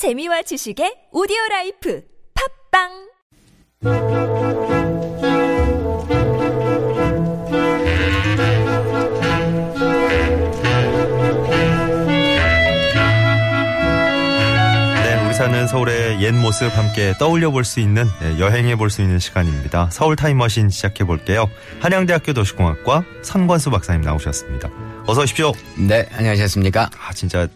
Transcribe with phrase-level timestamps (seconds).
[0.00, 2.00] 재미와 지식의 오디오 라이프
[2.32, 4.00] 팟빵
[15.02, 19.02] 네, 우리 사는 서울의 옛 모습 함께 떠올려 볼 수 있는 네, 여행해 볼 수
[19.02, 19.88] 있는 시간입니다.
[19.90, 21.48] 서울 타임머신 시작해 볼게요.
[21.80, 24.70] 한양대학교 도시공학과 선권수 박사님 나오셨습니다.
[25.06, 25.52] 어서 오십시오.
[25.78, 26.90] 네, 안녕하셨습니까?
[26.98, 27.48] 아, 진짜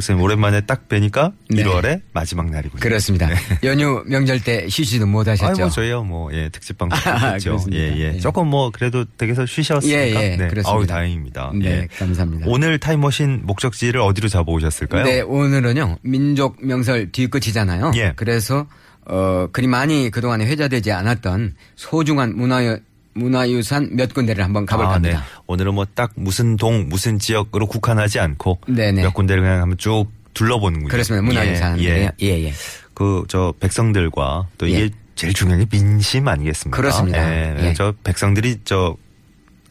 [0.00, 1.62] 박사님 오랜만에 딱 뵈니까 네.
[1.62, 2.80] 1월의 마지막 날이군요.
[2.80, 3.28] 그렇습니다.
[3.62, 5.52] 연휴 명절 때 쉬지도 못하셨죠?
[5.52, 5.52] 네.
[5.52, 7.50] 아이 뭐 저희요 뭐 예, 특집 방송 아, 했죠.
[7.50, 7.82] 그렇습니까?
[7.82, 8.14] 예, 예.
[8.14, 8.18] 예.
[8.18, 10.48] 조금 뭐 그래도 댁에서 쉬셨으니까 예, 예, 네.
[10.48, 10.70] 그렇습니다.
[10.70, 11.52] 아우 다행입니다.
[11.54, 11.88] 네, 예.
[11.98, 12.46] 감사합니다.
[12.48, 15.04] 오늘 타임머신 목적지를 어디로 잡아 오셨을까요?
[15.04, 17.92] 네, 오늘은요, 민족 명설 뒤끝이잖아요.
[17.96, 18.14] 예.
[18.16, 18.66] 그래서,
[19.04, 22.78] 어, 그리 많이 그동안에 회자되지 않았던 소중한 문화,
[23.14, 25.10] 문화유산 몇 군데를 한번 가볼까 아, 네.
[25.12, 25.30] 합니다.
[25.46, 29.02] 오늘은 뭐 딱 무슨 동, 무슨 지역으로 국한하지 않고 네네.
[29.02, 30.88] 몇 군데를 그냥 한번 쭉 둘러보는군요.
[30.90, 31.22] 그렇습니다.
[31.26, 31.80] 문화유산.
[31.80, 32.10] 예, 예.
[32.22, 32.52] 예, 예.
[32.94, 34.90] 그, 저, 백성들과 또 이게 예.
[35.16, 36.76] 제일 중요한 게 민심 아니겠습니까?
[36.76, 37.18] 그렇습니다.
[37.18, 37.56] 예.
[37.68, 37.74] 예.
[37.74, 38.96] 저 백성들이 저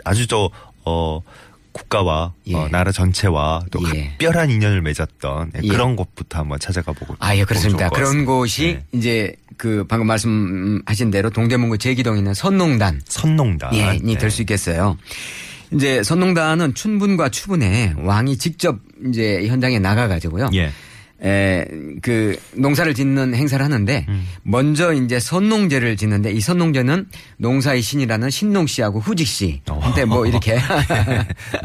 [0.04, 0.50] 아주 저,
[0.86, 1.22] 어,
[1.72, 2.56] 국가와 예.
[2.56, 4.10] 어, 나라 전체와 또 예.
[4.10, 5.68] 각별한 인연을 맺었던 예, 예.
[5.68, 7.16] 그런 곳부터 한번 찾아가 보고.
[7.20, 7.90] 아, 예, 그렇습니다.
[7.90, 8.26] 그런.
[8.26, 8.84] 곳이 예.
[8.92, 13.02] 이제 그 방금 말씀하신 대로 동대문구 제기동에 있는 선농단.
[13.06, 13.76] 선농단.
[13.76, 14.18] 예, 이 네.
[14.18, 14.98] 될수 있겠어요.
[15.74, 20.52] 이제 선농단은 춘분과 추분에 왕이 직접 이제 현장에 나가가지고요.
[20.54, 20.72] 예.
[21.22, 21.66] 에,
[22.02, 24.26] 그 농사를 짓는 행사를 하는데 음.
[24.44, 30.58] 먼저 이제 선농제를 짓는데 이 선농제는 농사의 신이라는 신농 씨하고 후직 씨한테 뭐 이렇게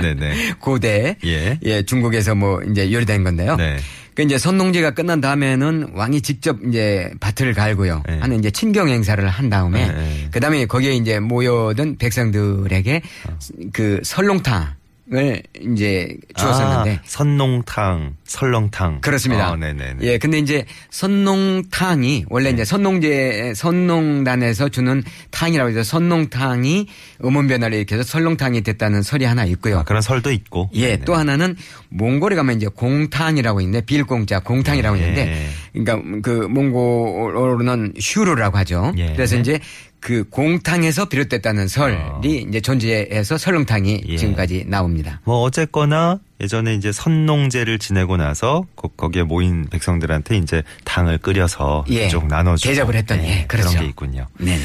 [0.02, 0.54] 네네.
[0.58, 1.60] 고대 예.
[1.62, 3.54] 예 중국에서 뭐 이제 요리된 건데요.
[3.54, 3.76] 네.
[4.14, 8.02] 그 이제 선농제가 끝난 다음에는 왕이 직접 이제 밭을 갈고요.
[8.06, 8.18] 네.
[8.18, 10.28] 하는 이제 친경 행사를 한 다음에 네.
[10.30, 13.38] 그 다음에 거기에 이제 모여든 백성들에게 어.
[13.72, 14.74] 그 설렁탕
[15.12, 19.02] 을 이제 주었었는데 아, 선농탕, 설렁탕.
[19.02, 19.50] 그렇습니다.
[19.52, 19.98] 어, 네네네.
[20.00, 22.54] 예, 근데 이제 선농탕이 원래 네.
[22.54, 26.88] 이제 선농제 선농단에서 주는 탕이라고 해서 선농탕이
[27.22, 29.80] 음원 변화를 일으켜서 설렁탕이 됐다는 설이 하나 있고요.
[29.80, 30.70] 아, 그런 설도 있고.
[30.72, 31.04] 예, 네네.
[31.04, 31.54] 또 하나는
[31.90, 35.00] 몽골에 가면 이제 공탕이라고 있는데 빌공자 공탕이라고 예.
[35.02, 38.92] 있는데 그러니까 그 몽골어로는 슈르라고 하죠.
[38.96, 39.12] 예.
[39.12, 39.58] 그래서 이제
[40.00, 42.20] 그 공탕에서 비롯됐다는 설이 어.
[42.24, 44.16] 이제 존재해서 설렁탕이 예.
[44.16, 45.20] 지금까지 나옵니다.
[45.24, 52.08] 뭐 어쨌거나 예전에 이제 선농제를 지내고 나서 거, 거기에 모인 백성들한테 이제 당을 끓여서 예.
[52.08, 53.70] 쭉 나눠주고 대접을 했던, 예, 그렇죠.
[53.70, 54.26] 그런 게 있군요.
[54.38, 54.58] 네.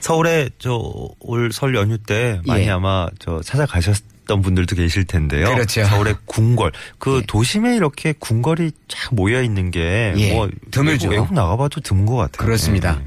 [0.00, 0.78] 서울에 저
[1.20, 2.70] 올 설 연휴 때 많이 예.
[2.70, 5.46] 아마 저 찾아가셨 던 분들도 계실 텐데요.
[5.46, 5.84] 그렇죠.
[5.84, 7.26] 서울의 궁궐 그 예.
[7.26, 10.32] 도심에 이렇게 궁궐이 쫙 모여 있는 게 예.
[10.32, 11.08] 뭐 드물죠.
[11.08, 12.46] 외국, 외국 나가봐도 드문 것 같아요.
[12.46, 12.98] 그렇습니다.
[13.00, 13.04] 예.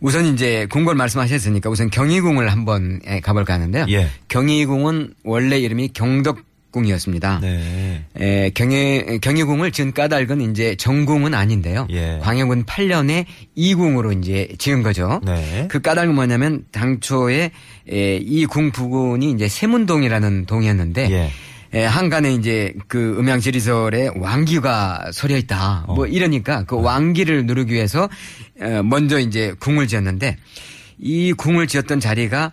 [0.00, 3.86] 우선 이제 궁궐 말씀하셨으니까 우선 경희궁을 한번 예, 가볼까 하는데요.
[3.90, 4.08] 예.
[4.28, 7.40] 경희궁은 원래 이름이 경덕 궁이었습니다.
[7.40, 8.04] 네.
[8.16, 11.86] 에, 경희, 경희궁을 지은 까닭은 이제 정궁은 아닌데요.
[11.90, 12.18] 예.
[12.22, 13.24] 광해군 8년에
[13.54, 15.20] 이궁으로 이제 지은 거죠.
[15.24, 15.66] 네.
[15.68, 17.50] 그 까닭은 뭐냐면 당초에
[17.90, 21.30] 에, 이궁 부근이 이제 세문동이라는 동이었는데 예.
[21.74, 25.84] 에, 한간에 이제 그 음양지리설에 왕기가 서려 있다.
[25.88, 26.06] 뭐 어.
[26.06, 28.08] 이러니까 그 왕기를 누르기 위해서
[28.60, 30.36] 어, 먼저 이제 궁을 지었는데
[30.98, 32.52] 이 궁을 지었던 자리가 에,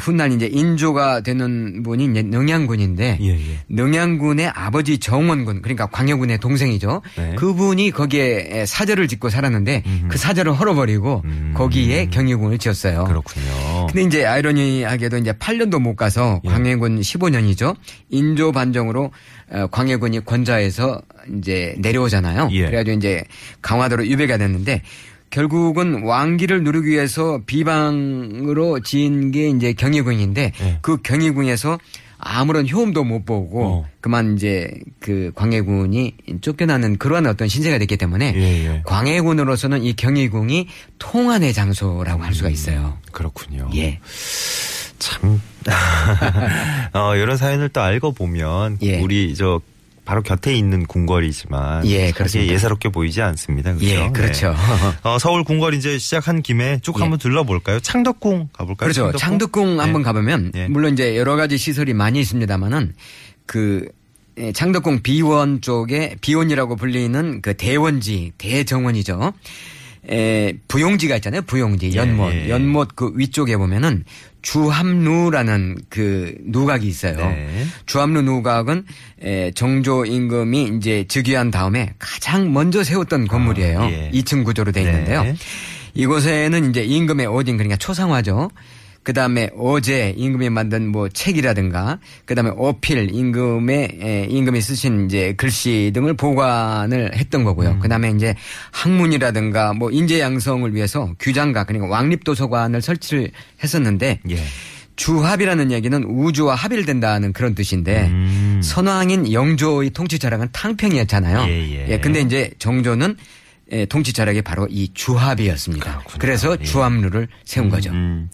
[0.00, 3.58] 훗날 이제 인조가 되는 분이 이제 능양군인데 예, 예.
[3.68, 7.02] 능양군의 아버지 정원군 그러니까 광해군의 동생이죠.
[7.16, 7.34] 네.
[7.36, 10.08] 그분이 거기에 사절을 짓고 살았는데 음흠.
[10.08, 11.54] 그 사절을 헐어버리고 음.
[11.56, 13.04] 거기에 경희궁을 지었어요.
[13.04, 13.86] 그렇군요.
[13.86, 16.48] 근데 이제 아이러니하게도 이제 8년도 못 가서 예.
[16.48, 17.74] 광해군 15년이죠.
[18.10, 19.10] 인조 반정으로
[19.52, 21.00] 어, 광해군이 권좌에서
[21.38, 22.48] 이제 내려오잖아요.
[22.52, 22.66] 예.
[22.66, 23.24] 그래가지고 이제
[23.62, 24.82] 강화도로 유배가 됐는데
[25.30, 30.78] 결국은 왕기를 누르기 위해서 비방으로 지은 게 이제 경희궁인데 예.
[30.82, 31.78] 그 경희궁에서
[32.22, 33.88] 아무런 효험도 못 보고 어.
[34.00, 38.82] 그만 이제 그 광해군이 쫓겨나는 그러한 어떤 신세가 됐기 때문에 예, 예.
[38.84, 42.98] 광해군으로서는 이 경희궁이 통한의 장소라고 할 수가 있어요.
[43.12, 43.70] 그렇군요.
[43.74, 44.00] 예.
[44.98, 45.40] 참,
[46.92, 49.00] 어, 이런 사연을 또 알고 보면, 예.
[49.00, 49.62] 우리 저,
[50.10, 52.52] 바로 곁에 있는 궁궐이지만, 예, 그렇습니다.
[52.52, 53.74] 예사롭게 보이지 않습니다.
[53.74, 53.94] 그렇죠?
[53.94, 54.56] 예, 그렇죠.
[55.04, 57.02] 어, 서울 궁궐 이제 시작한 김에 쭉 예.
[57.02, 57.78] 한번 둘러볼까요?
[57.78, 58.90] 창덕궁 가볼까요?
[58.90, 59.16] 그렇죠.
[59.16, 60.04] 창덕궁 한번 예.
[60.04, 60.66] 가보면 예.
[60.66, 62.92] 물론 이제 여러 가지 시설이 많이 있습니다만은
[63.46, 63.86] 그
[64.36, 69.32] 예, 창덕궁 비원 쪽에 비원이라고 불리는 그 대원지 대정원이죠.
[70.10, 71.42] 에, 부용지가 있잖아요.
[71.42, 72.48] 부용지 예, 연못 예.
[72.48, 74.02] 연못 그 위쪽에 보면은
[74.42, 77.16] 주합루라는 그 누각이 있어요.
[77.16, 77.66] 네.
[77.86, 78.84] 주합루 누각은
[79.22, 83.82] 에, 정조 임금이 이제 즉위한 다음에 가장 먼저 세웠던 건물이에요.
[83.90, 84.10] 예.
[84.14, 84.90] 2층 구조로 돼 네.
[84.90, 85.34] 있는데요.
[85.94, 88.50] 이곳에는 이제 임금의 어딘 그러니까 초상화죠.
[89.02, 95.34] 그 다음에 어제 임금이 만든 뭐 책이라든가 그 다음에 어필 임금의 에, 임금이 쓰신 이제
[95.36, 97.78] 글씨 등을 보관을 했던 거고요.
[97.80, 98.34] 그다음에 이제
[98.72, 103.30] 학문이라든가 뭐 인재 양성을 위해서 규장가 그러니까 왕립 도서관을 설치를
[103.62, 104.36] 했었는데 예.
[104.96, 108.60] 주합이라는 얘기는 우주와 합일 된다는 그런 뜻인데 음.
[108.62, 111.46] 선왕인 영조의 통치 자락은 탕평이었잖아요.
[111.48, 111.98] 예, 예.
[112.00, 113.16] 근데 이제 정조는
[113.72, 115.84] 예, 통치 자락이 바로 이 주합이었습니다.
[115.84, 116.18] 그렇군요.
[116.18, 116.64] 그래서 예.
[116.64, 117.90] 주합루를 세운 거죠.
[117.90, 118.28] 음,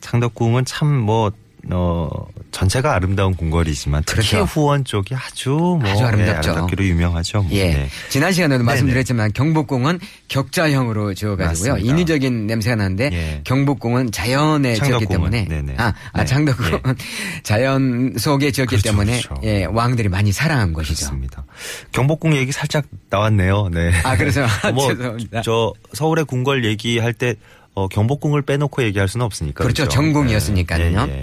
[0.00, 1.30] 창덕궁은 참 뭐,
[1.70, 2.08] 어,
[2.50, 4.44] 전체가 아름다운 궁궐이지만 특히 그렇죠.
[4.44, 6.50] 후원 쪽이 아주 뭐 아주 아름답죠.
[6.50, 7.42] 예, 아름답기로 유명하죠.
[7.42, 7.52] 뭐.
[7.52, 7.72] 예.
[7.72, 7.88] 네.
[8.08, 11.72] 지난 시간에도 말씀드렸지만 경복궁은 격자형으로 지어가지고요.
[11.72, 11.92] 맞습니다.
[11.92, 13.40] 인위적인 냄새가 나는데 예.
[13.44, 15.74] 경복궁은 자연에 지었기 창덕궁은, 때문에 네네.
[15.78, 16.24] 아, 아 네.
[16.26, 16.80] 장덕궁은
[17.42, 19.40] 자연 속에 지었기 그렇죠, 때문에 그렇죠.
[19.44, 21.06] 예, 왕들이 많이 사랑한 것이죠.
[21.06, 21.44] 그렇습니다.
[21.92, 23.68] 경복궁 얘기 살짝 나왔네요.
[23.72, 23.92] 네.
[24.04, 25.42] 아, 그래서 뭐, 죄송합니다.
[25.42, 27.36] 저 서울의 궁궐 얘기할 때
[27.80, 29.62] 어, 경복궁을 빼놓고 얘기할 수는 없으니까.
[29.64, 29.88] 그렇죠.
[29.88, 31.08] 전궁이었으니까요.
[31.08, 31.22] 예,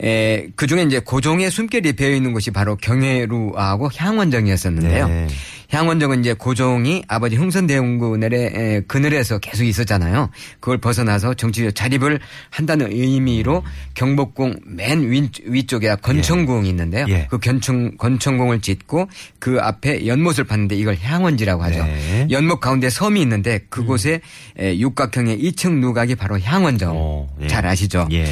[0.00, 5.08] 에, 그 중에 이제 고종의 숨결이 배어 있는 곳이 바로 경회루하고 향원정이었었는데요.
[5.08, 5.26] 네.
[5.70, 10.30] 향원정은 이제 고종이 아버지 흥선대원군의 에, 그늘에서 계속 있었잖아요.
[10.60, 12.20] 그걸 벗어나서 정치적 자립을
[12.50, 13.62] 한다는 의미로
[13.94, 17.04] 경복궁 맨 위, 위쪽에 권천궁이 있는데요.
[17.08, 17.26] 예.
[17.28, 21.84] 그 견충, 권천궁을 짓고 그 앞에 연못을 봤는데 이걸 향원지라고 하죠.
[21.84, 22.22] 네.
[22.22, 22.30] 음.
[22.30, 24.20] 연못 가운데 섬이 있는데 그곳에
[24.58, 26.94] 에, 육각형의 2층 누각이 바로 향원정.
[26.96, 27.46] 어, 예.
[27.46, 28.08] 잘 아시죠?
[28.12, 28.24] 예.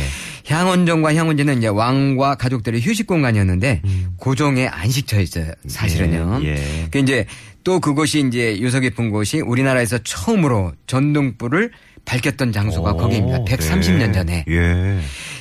[0.46, 3.82] 향원정과 향원지는 이제 왕과 가족들의 휴식 공간이었는데
[4.18, 5.52] 고종의 안식처였어요.
[5.66, 6.38] 사실은요.
[6.38, 6.44] 음.
[6.44, 6.88] 예, 예.
[6.90, 7.26] 그 이제
[7.64, 11.72] 또 그곳이 이제 유서 깊은 곳이 우리나라에서 처음으로 전등불을
[12.04, 13.44] 밝혔던 장소가 오, 거기입니다.
[13.44, 14.12] 130년 네.
[14.12, 14.44] 전에.
[14.48, 15.00] 예.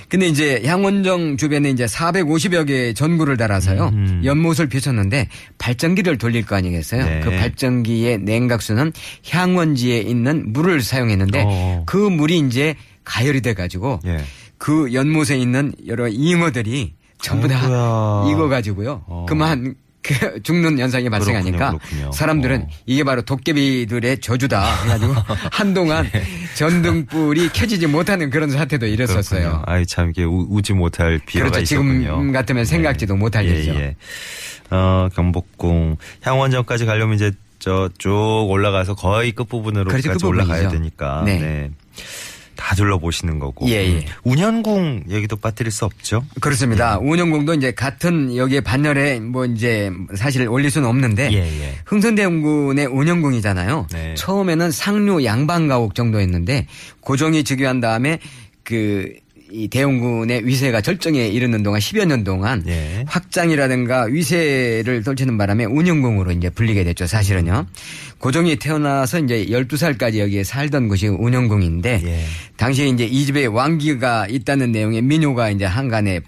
[0.09, 3.89] 근데 이제 향원정 주변에 이제 450여 개의 전구를 달아서요.
[3.93, 4.21] 음.
[4.23, 5.29] 연못을 비쳤는데
[5.59, 7.05] 발전기를 돌릴 거 아니겠어요?
[7.05, 7.19] 네.
[7.23, 8.91] 그 발전기의 냉각수는
[9.29, 11.83] 향원지에 있는 물을 사용했는데 어.
[11.85, 14.17] 그 물이 이제 가열이 돼 가지고 예.
[14.65, 18.31] 그 연못에 있는 여러 잉어들이 전부 다 아이고야.
[18.31, 19.03] 익어가지고요.
[19.05, 19.25] 어.
[19.29, 22.11] 그만 그 죽는 현상이 발생하니까 그렇군요, 그렇군요.
[22.11, 22.67] 사람들은 어.
[22.87, 25.13] 이게 바로 도깨비들의 저주다 해가지고
[25.53, 26.23] 한동안 네.
[26.55, 29.61] 전등불이 켜지지 못하는 그런 사태도 일었었어요.
[29.67, 31.75] 아이 참 이게 우, 우지 못할 비화가 그렇죠.
[31.75, 32.01] 있었군요.
[32.01, 33.71] 지금 같으면 생각지도 못할 예, 일이죠.
[33.75, 33.95] 예.
[34.71, 40.69] 어, 경복궁 향원전까지 가려면 이제 저 쭉 올라가서 거의 끝 부분으로까지 그렇죠, 올라가야.
[40.69, 41.37] 되니까 네.
[41.39, 41.71] 네.
[42.55, 43.67] 다 둘러보시는 거고.
[43.69, 43.89] 예, 예.
[43.89, 44.01] 음.
[44.23, 46.23] 운현궁 얘기도 빠뜨릴 수 없죠.
[46.41, 46.99] 그렇습니다.
[47.01, 47.07] 예.
[47.07, 51.75] 운영공도 이제 같은 여기에 반열에 뭐 이제 사실 올릴 수는 없는데 예, 예.
[51.85, 53.87] 흥선대원군의 운영궁이잖아요.
[53.91, 54.13] 네.
[54.15, 56.67] 처음에는 상류 양반가옥 정도였는데
[57.01, 58.19] 고종이 즉위한 다음에
[58.63, 59.13] 그
[59.55, 63.05] 이 대원군의 위세가 절정에 이르는 동안 10여 년 동안 예.
[63.07, 67.07] 확장이라든가 위세를 떨치는 바람에 운영궁으로 이제 불리게 됐죠.
[67.07, 67.65] 사실은요.
[68.17, 72.25] 고종이 태어나서 이제 12살까지 여기에 살던 곳이 운영궁인데 예.
[72.57, 76.19] 당시에 이제 이 집에 왕기가 있다는 내용의 민요가 이제 한간에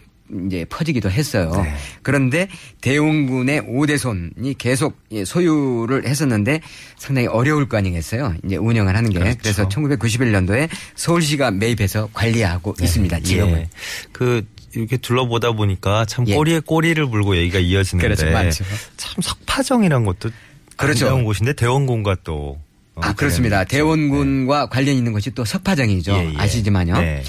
[0.47, 1.51] 이제 퍼지기도 했어요.
[1.63, 1.74] 네.
[2.01, 2.47] 그런데
[2.81, 6.62] 대원군의 오대손이 계속 예, 소유를 했었는데
[6.97, 8.35] 상당히 어려울 거 아니겠어요.
[8.45, 9.19] 이제 운영을 하는 게.
[9.19, 9.38] 그렇죠.
[9.41, 13.19] 그래서 1991년도에 서울시가 매입해서 관리하고 있습니다.
[13.21, 13.59] 지금은.
[13.59, 13.69] 예.
[14.12, 14.45] 그
[14.75, 16.35] 이렇게 둘러보다 보니까 참 예.
[16.35, 18.63] 꼬리에 꼬리를 물고 얘기가 이어지는데 그렇죠.
[18.97, 20.29] 참 석파정이란 것도
[20.75, 21.06] 그렇죠.
[21.06, 22.59] 아름다운 곳인데 대원궁과 또
[22.95, 23.63] 어, 아, 그렇습니다.
[23.63, 26.13] 대원군과 관련 있는 것이 또 석파정이죠.
[26.13, 26.38] 예, 예.
[26.38, 27.00] 아시지만요.
[27.00, 27.24] 네.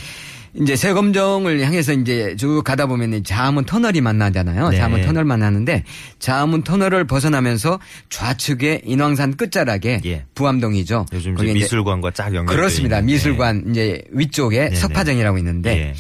[0.55, 4.71] 이제 세검정을 향해서 이제 쭉 가다 보면 자문 터널이 만나잖아요.
[4.71, 4.77] 네.
[4.77, 5.85] 자문 터널 만나는데
[6.19, 7.79] 자문 터널을 벗어나면서
[8.11, 10.25] 좌측에 인왕산 끝자락에 예.
[10.35, 11.07] 부암동이죠.
[11.13, 12.99] 요즘 미술관과 쫙 연결돼 그렇습니다.
[12.99, 14.77] 있는, 미술관 이제 위쪽에 네네.
[14.77, 15.95] 석파정이라고 있는데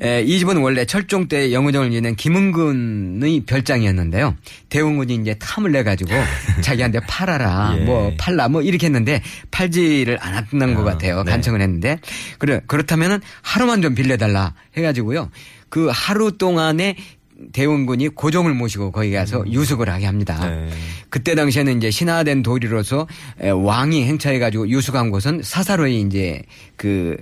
[0.00, 4.36] 에, 이 집은 원래 철종 때 영의정을 지낸 김은근의 별장이었는데요.
[4.68, 6.10] 대원군이 이제 탐을 내 가지고
[6.62, 7.84] 자기한테 팔아라, 예.
[7.84, 11.22] 뭐 팔라, 뭐 이렇게 했는데 팔지를 않았던 것 아, 같아요.
[11.22, 11.30] 네.
[11.30, 11.98] 간청을 했는데
[12.38, 15.30] 그래 그렇다면은 하루만 좀 빌려달라 해가지고요.
[15.68, 16.96] 그 하루 동안에
[17.52, 20.38] 대원군이 고종을 모시고 거기 가서 유숙을 하게 합니다.
[20.44, 20.68] 음.
[20.70, 20.76] 네.
[21.08, 23.06] 그때 당시에는 이제 신화된 도리로서
[23.40, 26.42] 에, 왕이 행차해가지고 유숙한 곳은 사사로이 이제
[26.76, 27.16] 그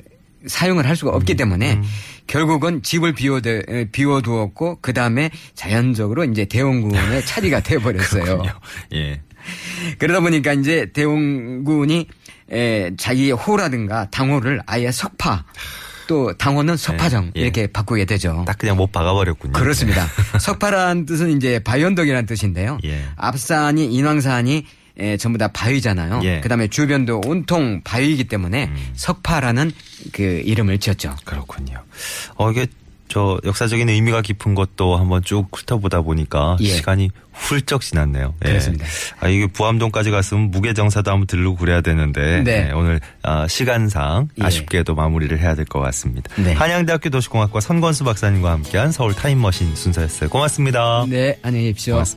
[0.47, 1.17] 사용을 할 수가 음.
[1.17, 1.81] 없기 때문에
[2.27, 8.25] 결국은 집을 비워두, 에, 비워두었고 그 다음에 자연적으로 이제 대원군의 차지가 돼버렸어요.
[8.25, 8.53] 그렇군요.
[8.95, 9.21] 예.
[9.99, 12.07] 그러다 보니까 이제 대원군이
[12.51, 15.45] 에, 자기 호라든가 당호를 아예 석파
[16.07, 17.41] 또 당호는 석파정 예.
[17.41, 18.45] 이렇게 바꾸게 되죠.
[18.47, 19.53] 딱 그냥 못 박아버렸군요.
[19.53, 20.07] 그렇습니다.
[20.39, 22.79] 석파라는 뜻은 이제 바위언덕이라는 뜻인데요.
[22.85, 23.05] 예.
[23.17, 24.67] 앞산이 인왕산이
[24.99, 26.21] 에, 전부 다 바위잖아요.
[26.25, 26.37] 예.
[26.37, 26.41] 음.
[26.43, 29.71] 그다음에 주변도 온통 바위이기 때문에 석파라는
[30.13, 31.17] 그 이름을 지었죠.
[31.25, 31.79] 그렇군요.
[32.37, 32.67] 어, 이게
[33.09, 36.69] 저 역사적인 의미가 깊은 것도 한번 쭉 훑어보다 보니까 예.
[36.69, 38.35] 시간이 훌쩍 지났네요.
[38.45, 38.49] 예.
[38.49, 38.87] 그렇습니다.
[39.21, 42.69] 아, 이게 부암동까지 갔으면 무게정사도 한번 들르고 그래야 되는데 네.
[42.69, 44.45] 예, 오늘 아, 시간상 예.
[44.45, 46.31] 아쉽게도 마무리를 해야 될 것 같습니다.
[46.37, 46.53] 네.
[46.55, 50.31] 한양대학교 도시공학과 선건수 박사님과 함께한 서울 타임머신 순서였어요.
[50.31, 51.05] 고맙습니다.
[51.09, 51.95] 네, 안녕히 계십시오.
[51.95, 52.11] 고맙습니다.